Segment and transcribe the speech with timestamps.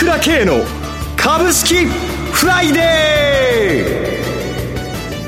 [0.00, 0.64] 倉慶の
[1.14, 4.22] 株式フライデ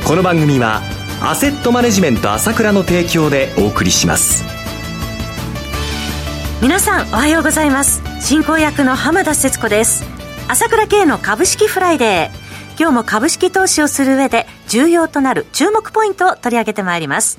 [0.03, 0.09] ー。
[0.09, 0.81] この番組は
[1.21, 4.43] アセットマネジメント朝倉の提供でお送りします。
[6.63, 8.01] 皆さんおはようございます。
[8.23, 10.05] 進行役の浜田節子です。
[10.49, 12.81] 朝倉慶の株式フライデー。
[12.81, 17.39] 今日も株式投資をする上で重要となる注目ポイントを取り上げてまいります。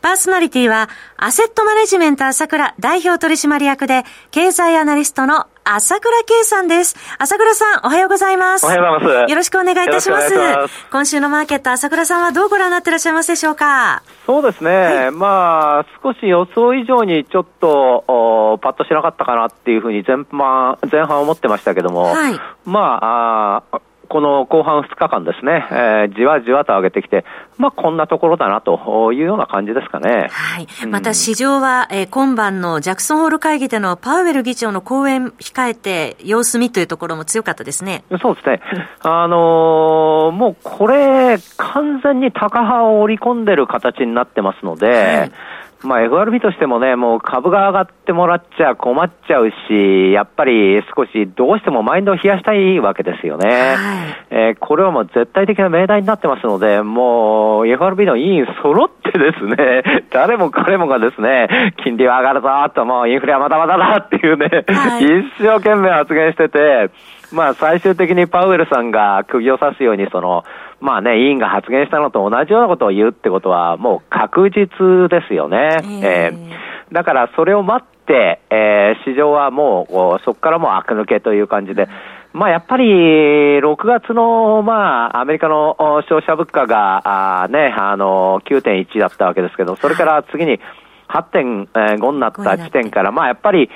[0.00, 6.96] パーソナリティは、アセットマネジメント朝倉代表取締役で、経済アナリストの朝倉圭さんです。
[7.18, 8.64] 朝倉さん、おはようございます。
[8.64, 9.30] おはようございます。
[9.30, 10.34] よろしくお願いいたします。
[10.34, 14.02] ます今週のマーケット、朝倉さんはどうご覧になっていらっしゃいますでしょうか？
[14.24, 14.70] そうですね。
[14.70, 27.24] はい、まあ、少し予想以上にちょっと、パッとしなかったかなっていうふうに前半、前半思ってましたけども、はい、まあ、あこの後半2日間ですね、えー、じわじわと上げてきて、
[27.56, 30.28] まあ、こんなところだなというような感じですかね。
[30.30, 30.66] はい。
[30.86, 38.04] また市場は、えー、今晩のジャクソンホール会議でのパウエル議長の講演控えて様子見というところも強かったですね。
[38.20, 38.60] そうですね。
[39.02, 45.32] あのー、もうこれ、完全に高派を織り込んでる形になってますので、はい
[45.82, 53.48] まあ、FRB としてもね、もう株が上がってもらっちゃ困っちゃうし、やっぱり少しどうしてもマインドを冷やしたいわけですよね。
[53.48, 66.90] はい、えー、これはもう絶対的な命題になってますので、もう FRB の委員揃ってですね、 誰も彼もがですね、金利は上がるぞと、もうインフレはまだまだだっていうね、はい、一生懸命発言してて、
[67.32, 70.44] まあ最終的にパウエルさんが釘を刺すように、その、
[70.80, 75.78] まあね、委員が発言したのと同じようなことを言うってことは、もう確実ですよね。
[75.82, 81.88] えー、えー、だからそれを待って、えー、市場はもう、そこからもう悪抜けという感じで、
[82.32, 90.60] まあやっぱり、6月の、まあ、アメリカの消費者物価が、あね、あの、9.1だったわけですけど、それから次に
[91.08, 93.70] 8.5になった時点から、まあやっぱり、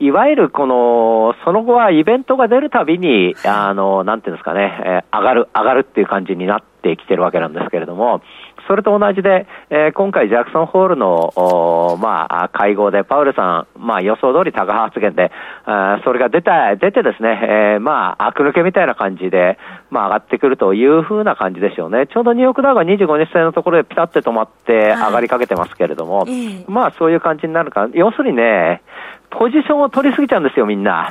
[0.00, 8.22] いわゆるこの、その後はイベントが出るたびに、あの、なんていうんですかね、えー、上がる、上がるっていう感じになってきてるわけなんですけれども、
[8.66, 15.30] それと同じで、えー、今回ジャクソンホールの、まあ、会合でパウルさん、まあ予想通り高派発言で、
[15.64, 17.40] あそれが出た、出てですね、
[17.74, 19.58] えー、まあ、悪抜けみたいな感じで、
[19.90, 22.06] まあ上がってくるというふうな感じでしょうね。
[22.06, 27.88] ちょうどニューヨークダウが25日線のところでピタって止まって上がりかけてますけれども、はい、まあそういう感じになるか。
[27.92, 28.82] 要するにね、
[29.32, 31.08] ポジションを取りすぎちゃうんですよ、みんな。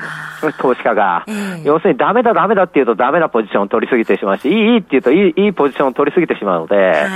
[0.60, 1.26] 投資家が。
[1.64, 7.08] 要するにダメだダメだって言うとダメなポジションを取りすぎてしまうし、いいいいって言うといいいいポジションを取りすぎてしまうので、はい、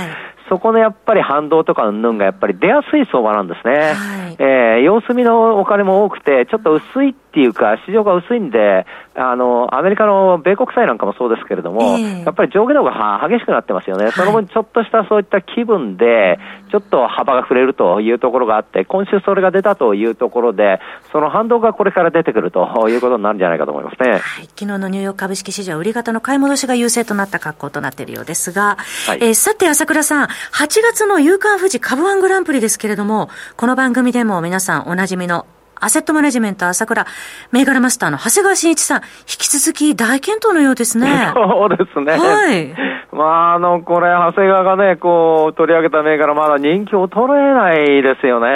[0.48, 3.74] そこのやっぱり反動とかうんぬんがやっぱり出やすい相場なんですね。
[3.94, 14.04] はい、えー、様子見のお金も多くて、ちょっと薄いっていうか、市場が薄いんで、あの、アメリカの米国債なんかもそうですけれども、えー、やっぱり上下動が激しくなってますよね。
[14.04, 16.38] はい、その分ちょっとしたそういった気分で、
[16.70, 20.80] ちょっと幅が触れるというところがあって、今週それが出たというところで、
[21.12, 24.12] その反動がこれから出てくるということになるんじゃないかと思いますね。
[24.12, 35.46] はい、昨日のニューヨーク株式市場、売り方の買い戻しが優勢となった格好となっているようですが、はい、えー、さて朝倉さん、8月の夕刊富士株ワングランプリですけれども、この番組でも皆さんおなじみの
[35.78, 37.06] アセットマネジメント朝倉、
[37.52, 41.32] 銘柄マスターの長谷川慎一さん、引き続き大健闘のようですね。
[41.34, 42.12] そうですね。
[42.12, 42.74] はい。
[43.12, 48.48] まあ、あの、これ、長谷川がね、こう、取り上げた銘柄、まだ人気を取れないですよね。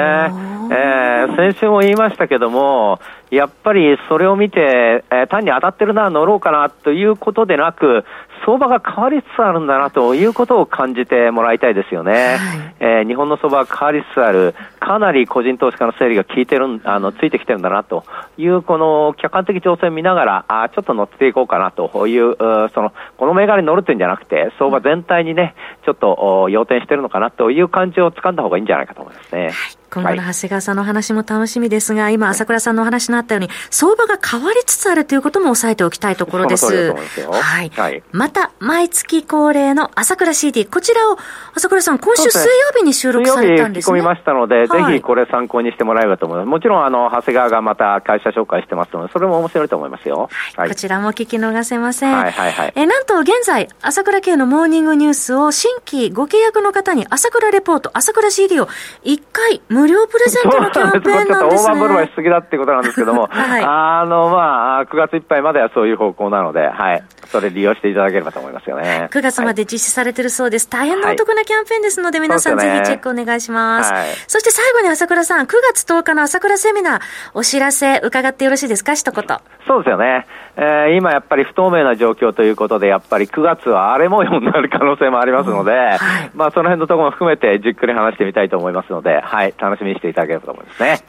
[0.72, 8.04] えー、先週も言いましたけども、やっぱりそれを見て、えー、単に当たってるな、乗ろうかなということでなく、
[8.44, 12.36] 相場が変わりつつあるんだなということを感じてもらいたいですよね。
[12.38, 18.04] はい、えー、日本の相場が変わりつつある、かなり個人投資家の整理が効いてる、あの、ついてきてるんだなと
[18.38, 29.42] いう、この客観的情勢を見ながら、あちょっと乗っていこうかなという、その、この銘柄に乗るっていうんじゃなくて、相場全体にね、ちょっと要点してるのかなという感じをつかんだ方がいいんじゃないかと思いますね。
[29.44, 36.92] はい今後の長谷川さんのお話も楽しみですが、今、朝倉さんのお話になったように、相場が変わりつつあるということも押さえておきたいところです。
[36.92, 37.70] はい。
[37.70, 41.18] はい、また、毎月恒例の朝倉 CD、こちらを、
[41.54, 43.98] 朝倉さん、今週水曜日に収録されたんですね。
[43.98, 46.46] 水曜日込みましたので、はい、ぜひこれ参考にしてもらえればと思います。
[46.46, 50.28] もちろん、あの、長谷川がまた会社紹介してますので、それも面白いと思いますよ。
[50.56, 50.68] はい。
[50.68, 52.16] こちらも聞き逃せません。
[52.16, 52.72] はいはいはい。
[52.76, 58.68] え、なんと現在、朝倉系のモーニングニュースを新規ご契約の方に朝倉レポート、朝倉 CD を
[59.04, 61.26] 1回無料プレゼントのキャンペーンなんですね。
[61.26, 67.02] ちょっと大盤振る舞いしすぎだっていうことなんですけども、 はい、あの、まあ、9月いっぱいまではそういう方向なので、はい。
[67.30, 69.08] それ利用していただければと思いますよね。
[69.12, 70.68] 9月まで実施されてるそうです。
[70.68, 73.92] 大変なお得なキャンペーンですので、皆さんぜひチェックお願いします。
[73.92, 77.00] はい、そして最後に朝倉さん、9月10日の朝倉セミナー、
[77.34, 79.24] お知らせ伺ってよろしいですか、一言。
[79.66, 80.26] そうですよね。
[80.56, 91.04] えー、今やっぱり不透明な状況ということで、やっぱり9月は荒れ模様になる可能性もありますので、はい、まあその辺のところも含めてじっくり話してみたいと思いますので、はい、楽楽しみにしていただければと思いますね。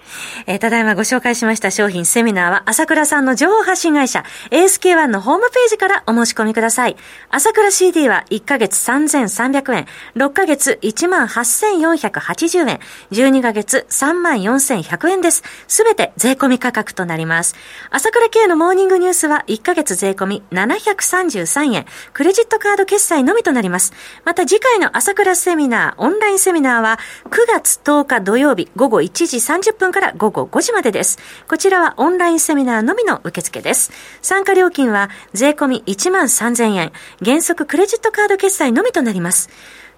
[0.45, 6.95] えー、ただいまご紹介しました商品セミナーは、朝倉さんの情報発信会社、ASK1 のホームページからお申し込みください。
[7.29, 9.85] 朝倉 CD は1ヶ月3300円、
[10.15, 12.79] 6ヶ月18,480円、
[13.11, 15.43] 12ヶ月34,100円です。
[15.67, 17.55] すべて税込み価格となります。
[17.89, 23.93] 朝倉系のモーニングニュースは1ヶ月税込み733円、クレジットカード決済のみとなります。
[24.25, 26.99] また次回の朝倉セミナー、オンラインセミナーは
[27.29, 31.17] 9月10日土曜曜日午後1時30分から午後5時までです。
[31.47, 33.91] こちらはオンラインセミナーのみの受付です。
[34.21, 36.91] 参加料金は税込み1万3000円、
[37.23, 39.49] 原則クレジットカード決済のみとなります。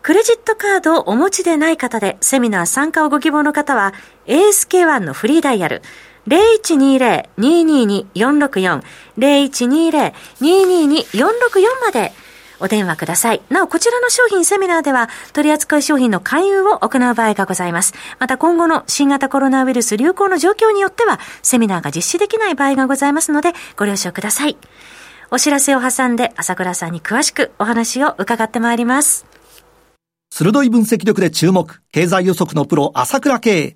[0.01, 3.93] クレジットカードをお持ちでない方で、セミナー参加をご希望の方は、
[4.27, 5.81] ASK1 のフリーダイヤル、
[6.27, 8.83] 0120-222-464、
[9.17, 12.13] 0120-222-464まで
[12.59, 13.41] お電話ください。
[13.49, 17.93] なお、こちらの商品セミナーでは、取扱い商品の勧誘を行う場合がございます。
[18.19, 24.57] また、今後の新型コロナウイルス流行の状況によっては、セミナーが実施できない場合がございますので、ご了承ください。
[25.31, 29.25] お知らせを挟んで、朝倉さんに詳しくお話を伺ってまいります。
[30.31, 33.75] 鋭い分析力で注目、経済予測のプロ、朝倉慶。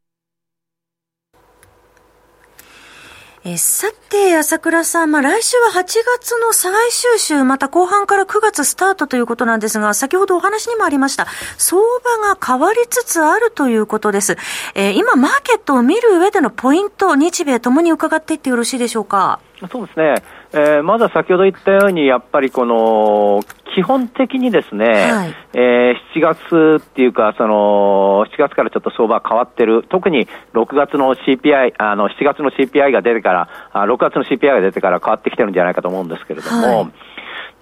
[3.43, 11.25] えさて、朝倉さん、まあ、来週は8月の最終週、また後半から9月スタートということなんですが、先ほどお話にもありました、
[11.57, 11.81] 相
[12.21, 14.37] 場が変わりつつあるということです。
[14.75, 19.39] えー、今、マーケットを見る上でのポイント、日米ともに伺っていってよろしいでしょうか？
[19.71, 20.15] そうですね。
[20.53, 23.41] えー、まずは先ほど言ったように、やっぱりこの、
[23.73, 29.85] 基本的にですね、はい、えー、7月っていうか、その、7月からちょっと相場変わってる。
[29.87, 36.91] 特に6月の CPI、あの、7月の CPI が出てから、あ6月の CPI が出てから変わってきてるんじゃないかと思うんですけれども、はい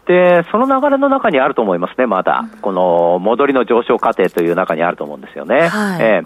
[0.09, 2.49] で、その流れの中にあると思いますね、まだ。
[2.63, 5.67] この戻りの上昇過程という中にあると思うんですよね。
[5.67, 6.21] はい、え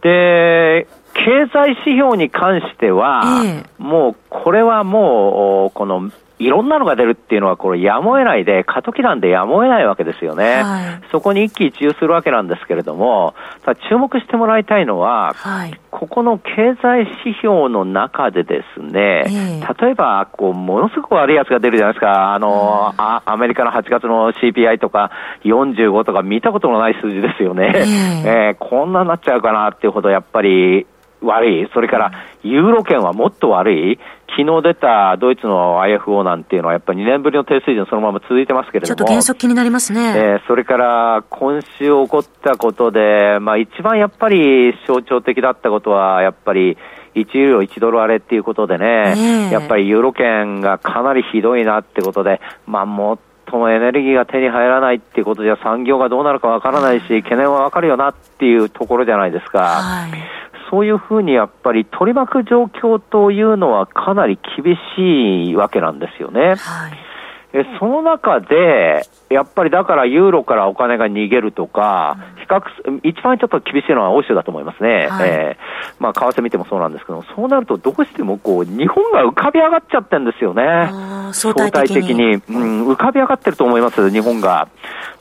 [0.00, 0.86] ー、で、
[1.24, 10.62] 経済指標に関しては、えー、もうこれはもう、このいろんなのが出るっていうのは、これ、やむを得ないで、過渡期なんでやむを得ないわけですよね。
[10.62, 22.32] はい、そこに一喜一憂するわけなんですけれども、ただ注目してもらいたいのは、はい、ここの経済指標の中でですね、えー、例えば、こう、ものすごく悪いやつが出るじゃないですか。
[22.32, 25.10] あの、あアメリカの8月の CPI とか
[25.44, 27.72] 45とか見たことのない数字ですよね。
[27.74, 30.86] えー、えー、こんなになっちゃうかなっていうほど、やっぱり、
[31.22, 31.68] 悪い。
[31.72, 32.12] それから、
[32.42, 33.98] ユーロ圏はもっと悪い。
[34.36, 46.78] 昨日出たドイツの IFO なんていうのは、やっぱり2年ぶりの低水準、そのまま続いてますけれども、ちょっと減速気になりますね、えー、それから今週起こったことで、まあ、一番やっぱり象徴的だったことは、やっぱり
[47.14, 59.58] 1ユーロ1ドル割れっていうことでね、えー、やっぱりユーロ圏がかなりひどいなってことで、まあ、もっともエネルギーが手に入らないっていうことじゃ産業がどうなるかわからないし、懸念はわかるよなっていうところじゃないですか。
[59.58, 66.54] はいそういうふうにやっぱり取り巻く状況というのはかなり厳しいわけなんですよね。
[66.54, 67.10] はい
[67.52, 72.62] えその中で、やっぱりだからユーロからお金が逃げるとか、比較、
[73.02, 75.08] 一番ちょっと厳しいのは欧州だと思いますね。
[75.08, 80.90] はい、えー、まあ、為替見てもそうなんですけど、そうなるとどうしてもこう、日本が浮かび上がっちゃってるんですよね。
[81.32, 82.34] 相対的に。
[82.34, 84.68] うん、浮かび上がってると思います、日本が。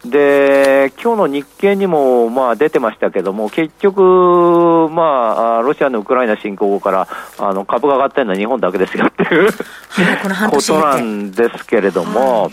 [0.05, 7.07] で、今日の日経にも、まあ、出てましたけども、結局、まあ、ロシアのウクライナ侵攻後から、
[7.37, 12.51] あの、株が上がってるのは日本だけですよっていう、はい、ことなんですけれども、はい、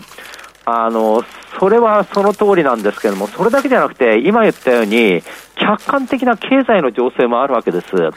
[0.69, 1.23] あの、
[1.61, 5.23] それはその通りなんですけれども、それだけじゃなくて、今言ったように、
[5.55, 7.97] 客観的な経済の情勢もあるわけです。
[7.97, 8.13] はい、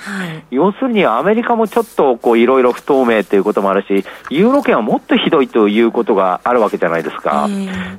[0.49, 7.47] 要するにアメリカもちょっとこういろいろ不透明ということもあるし、ユーロ圏はもっとひどいということがあるわけじゃないですか。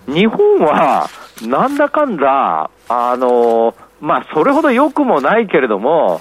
[0.09, 1.09] 日本は
[1.47, 6.21] なんだかんだ、あの、まあ、それほど良くもないけれども、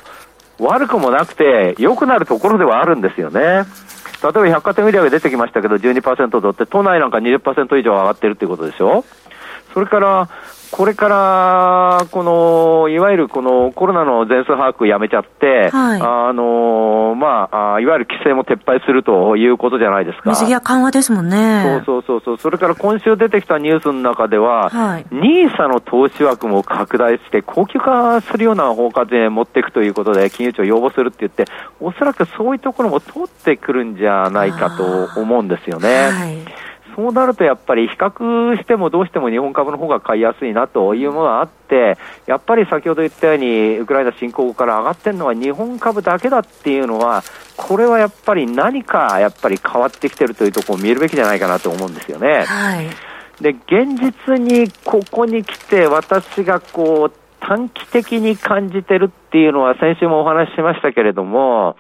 [0.59, 3.63] 悪くもなくて、良くなるところではあるんですよね。
[4.21, 9.05] 例えば百貨店売上出てきましたけど、12%とって、都内なんか20%以上上がってるっていうことでしょ？
[9.73, 10.29] それから、
[10.71, 20.29] これから、この、いわゆるこのコロナの全数把握やめちゃって、はい、あの、まあ、いわゆる規制も撤廃するということじゃないですか。
[20.29, 21.81] 水際緩和ですもんね。
[21.85, 31.45] そうそうそうそれから今週出てきたニュースの中では、はい、NISA の投資枠も拡大して、高級化するような法課税持っていくということで、金融庁要望するって言って、
[31.79, 36.09] おそらくそういうところも通ってくるんじゃないかと思うんですよね。
[36.09, 36.38] はい
[36.99, 47.23] そうなるとやっぱり比較してもどうしても日本株の方が買いやすいなというものがあって、やっぱり先ほど言ったように、ウクライナ侵攻から上がってるのは日本株だけだっていうのは、
[47.55, 52.43] これはやっぱり何かやっぱり変わってきてるというところを見えるべきじゃないかなと思うんですよね。
[52.43, 52.89] はい、
[53.41, 61.77] で、現実にここに来て私がこう短期的に感じてるっていうのは先週もお話ししましたけれども、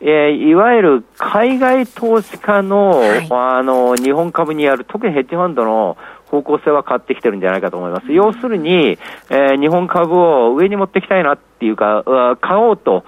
[0.00, 8.12] えー、いわゆる海外投資家のはい、あの日本株にある、特にヘッジファンドの方向性は変わってきてるんじゃないかと思います。
[8.12, 12.02] 要するに、えー、日本株を上に持っていきたいなっていうか、
[12.40, 13.04] 買おうと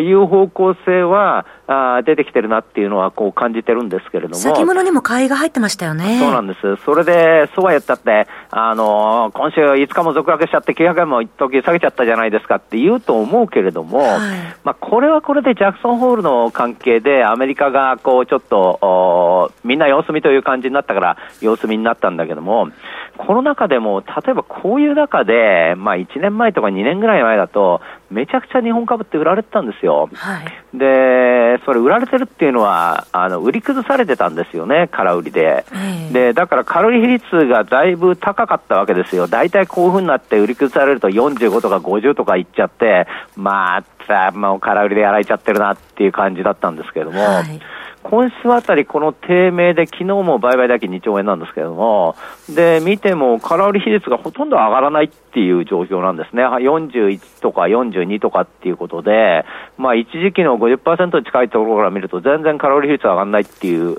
[0.00, 4.34] いう方向性はあ出てきてるなっていうのはこう感じてるんですけれども。
[4.36, 6.20] 先物にも買いが入ってましたよね。
[6.20, 6.76] そうなんです。
[6.84, 14.18] それで、そうは言ったって、あのー、今週5日も続落しちゃって900円も一時下げちゃったじゃないですかって言うと思うけれども、はい、
[14.62, 22.68] まあこれはこれでジャクソンホールの関係でアメリカがこうちょっと、みんな様子見という感じになったから様子見になったんだけども、
[23.16, 27.80] この中でも、例えばこういう中で、まあ1年前とか2年ぐらい前だと、
[28.10, 30.08] めちゃくちゃ日本株って売られてたんですよ。
[30.14, 35.64] はい、で、それ売られてるっていうのは、あの、売り崩されてたんですよね、空売りで。
[36.12, 39.26] で、だから空売り比率がだいぶ高かったわけですよ。
[39.26, 47.60] 大体こういうふうになって売り崩されると45とか50とかいっちゃって、まあ、もう空売りでやられちゃってるなっていう感じだったんですけれども、はい
[48.08, 52.14] 今週あたり、この低迷で、昨日も売買代金2兆円なんですけれども、
[52.48, 56.44] で、見ても、空売り比率がほとんど上がらないっていう状況なんですね。
[56.44, 59.44] 41とか42とかっていうことで、
[59.76, 63.96] まあ、一時期の50%に近いところから見ると、全然空売り比率上がらないっていう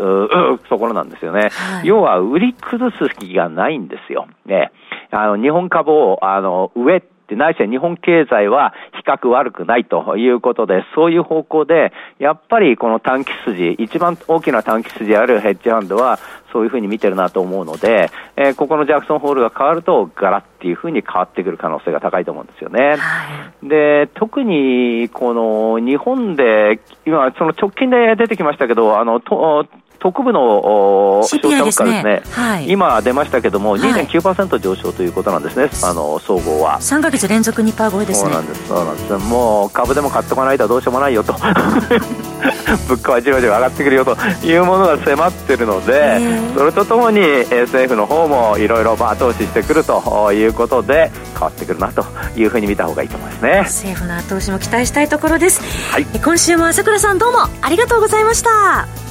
[0.70, 1.50] ところなんですよね。
[1.50, 4.28] はい、要は、売り崩す気がないんですよ。
[4.46, 4.72] ね。
[5.12, 16.20] あの、日本株を、あの、上で、ないしは日本経済は比較悪くないということで、そういう方向で、やっぱりこの短期筋、一番大きな短期筋あるヘッジファンドは、
[16.54, 22.96] そういうふうに見てるなと思うので、えー、ここのジャクソンホールが変わると、ガラっていうふうに変わってくる可能性が高いと思うんですよね。
[22.98, 29.68] はい、で、特に、この日本で、今、その直近で出てきましたけど、あの、と
[30.08, 36.80] 特部の消費者物価ですね、はい、今出ましたけども、2.9%上昇ということなんですね、あの総合は。
[36.80, 38.32] 3か月連続2%超えですね。
[38.32, 39.14] そうなんです、そうなんです。
[39.30, 41.34] もう株でも買っとかないとどうしようもないよと、
[42.88, 46.22] 物価はじわじわ上がってくるよというものが迫ってるので、
[46.56, 52.06] それとともに政府の方もいろいろ後押ししてくるということで、変わってくるなと
[52.38, 53.62] いうふうに見た方がいいと思いますね。
[53.66, 55.62] 政府の後押しも期待したいところです。
[55.92, 59.07] はい、今週も朝倉さんどうもありがとうございました。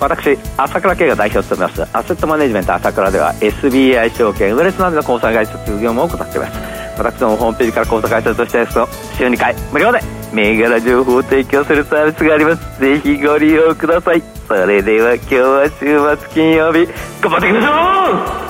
[0.00, 6.58] 私朝倉慶が代表を務めますアセットマネジメント朝倉では SBI 証券ウェルスなどの交際会社業務を行っています。
[6.98, 10.00] 私のホームページから口座会社としてですと週2回無料で
[10.32, 12.80] 銘柄情報を提供するサービスがあります。
[12.80, 14.22] ぜひご利用ください。
[14.48, 16.86] それでは今日は週末金曜日
[17.20, 18.49] 頑張っていきましょう